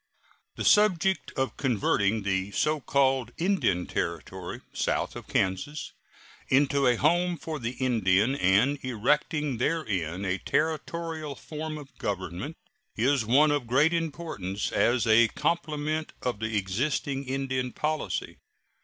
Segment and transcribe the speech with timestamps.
[0.55, 5.91] The subject of converting the so called Indian Territory south of Kansas
[6.49, 12.57] into a home for the Indian, and erecting therein a Territorial form of government,
[12.95, 18.37] is one of great importance as a complement of the existing Indian policy.